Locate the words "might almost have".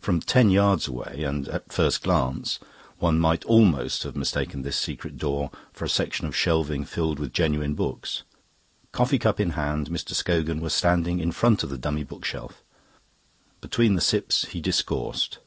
3.18-4.14